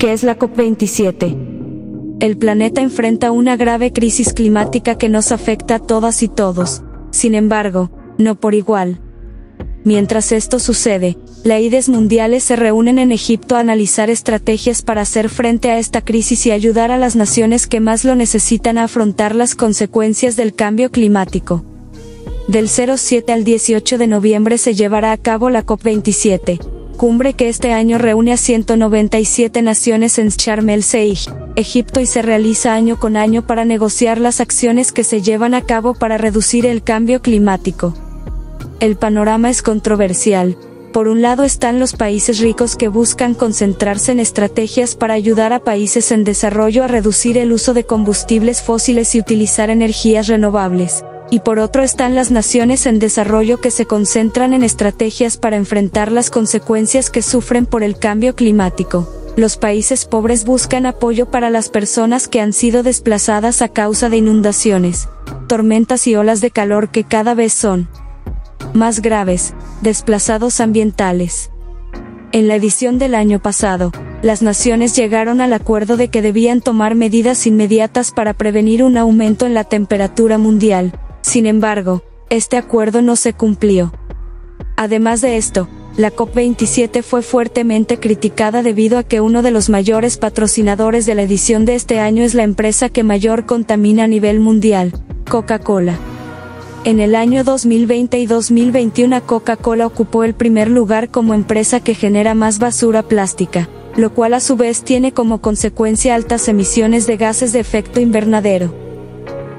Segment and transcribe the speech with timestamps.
[0.00, 2.16] ¿Qué es la COP27?
[2.20, 6.82] El planeta enfrenta una grave crisis climática que nos afecta a todas y todos.
[7.10, 9.02] Sin embargo, no por igual.
[9.84, 15.70] Mientras esto sucede, líderes mundiales se reúnen en Egipto a analizar estrategias para hacer frente
[15.70, 19.54] a esta crisis y ayudar a las naciones que más lo necesitan a afrontar las
[19.54, 21.62] consecuencias del cambio climático.
[22.48, 27.72] Del 07 al 18 de noviembre se llevará a cabo la COP27, cumbre que este
[27.72, 33.16] año reúne a 197 naciones en Sharm el Sheikh, Egipto y se realiza año con
[33.16, 37.94] año para negociar las acciones que se llevan a cabo para reducir el cambio climático.
[38.80, 40.58] El panorama es controversial.
[40.92, 45.60] Por un lado están los países ricos que buscan concentrarse en estrategias para ayudar a
[45.60, 51.02] países en desarrollo a reducir el uso de combustibles fósiles y utilizar energías renovables.
[51.30, 56.10] Y por otro están las naciones en desarrollo que se concentran en estrategias para enfrentar
[56.10, 59.08] las consecuencias que sufren por el cambio climático.
[59.36, 64.16] Los países pobres buscan apoyo para las personas que han sido desplazadas a causa de
[64.16, 65.08] inundaciones,
[65.46, 67.88] tormentas y olas de calor que cada vez son
[68.74, 71.50] más graves, desplazados ambientales.
[72.32, 73.92] En la edición del año pasado,
[74.22, 79.46] las naciones llegaron al acuerdo de que debían tomar medidas inmediatas para prevenir un aumento
[79.46, 80.92] en la temperatura mundial.
[81.30, 83.92] Sin embargo, este acuerdo no se cumplió.
[84.74, 90.16] Además de esto, la COP27 fue fuertemente criticada debido a que uno de los mayores
[90.16, 94.40] patrocinadores de la edición de este año es la empresa que mayor contamina a nivel
[94.40, 94.92] mundial,
[95.30, 96.00] Coca-Cola.
[96.82, 102.34] En el año 2020 y 2021 Coca-Cola ocupó el primer lugar como empresa que genera
[102.34, 107.52] más basura plástica, lo cual a su vez tiene como consecuencia altas emisiones de gases
[107.52, 108.89] de efecto invernadero.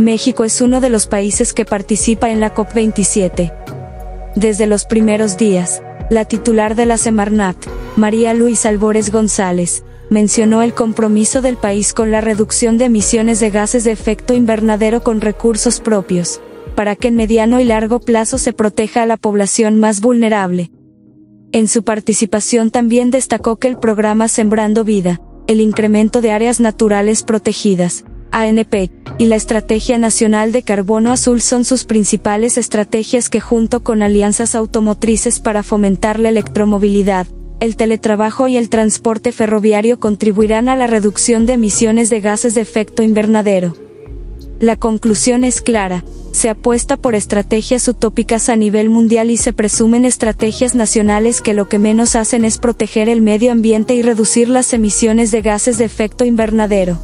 [0.00, 3.52] México es uno de los países que participa en la COP27.
[4.34, 7.56] Desde los primeros días, la titular de la Semarnat,
[7.96, 13.50] María Luis Albores González, mencionó el compromiso del país con la reducción de emisiones de
[13.50, 16.40] gases de efecto invernadero con recursos propios
[16.74, 20.70] para que en mediano y largo plazo se proteja a la población más vulnerable.
[21.52, 27.22] En su participación también destacó que el programa Sembrando Vida, el incremento de áreas naturales
[27.22, 33.82] protegidas, ANP, y la Estrategia Nacional de Carbono Azul son sus principales estrategias que junto
[33.82, 37.26] con alianzas automotrices para fomentar la electromovilidad,
[37.60, 42.62] el teletrabajo y el transporte ferroviario contribuirán a la reducción de emisiones de gases de
[42.62, 43.76] efecto invernadero.
[44.60, 50.04] La conclusión es clara, se apuesta por estrategias utópicas a nivel mundial y se presumen
[50.04, 54.72] estrategias nacionales que lo que menos hacen es proteger el medio ambiente y reducir las
[54.72, 56.98] emisiones de gases de efecto invernadero.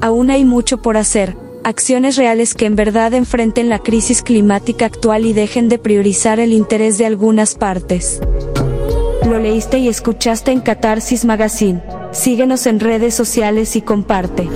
[0.00, 5.26] Aún hay mucho por hacer, acciones reales que en verdad enfrenten la crisis climática actual
[5.26, 8.20] y dejen de priorizar el interés de algunas partes.
[9.28, 11.82] Lo leíste y escuchaste en Catarsis Magazine.
[12.12, 14.48] Síguenos en redes sociales y comparte.